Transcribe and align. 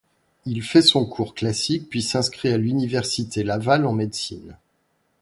Il 0.47 0.63
fait 0.63 0.81
son 0.81 1.05
cours 1.05 1.35
classique 1.35 1.87
puis 1.87 2.01
s'inscrit 2.01 2.49
à 2.49 2.57
l'Université 2.57 3.43
Laval 3.43 3.85
en 3.85 3.93
médecine. 3.93 4.57